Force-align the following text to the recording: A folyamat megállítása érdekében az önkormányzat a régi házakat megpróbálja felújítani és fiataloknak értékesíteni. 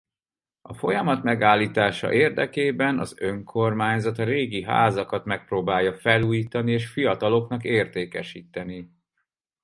A 0.61 0.73
folyamat 0.73 1.23
megállítása 1.23 2.13
érdekében 2.13 2.99
az 2.99 3.15
önkormányzat 3.19 4.17
a 4.17 4.23
régi 4.23 4.63
házakat 4.63 5.25
megpróbálja 5.25 5.93
felújítani 5.93 6.71
és 6.71 6.87
fiataloknak 6.89 7.63
értékesíteni. 7.63 8.89